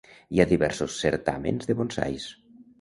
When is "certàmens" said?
1.05-1.71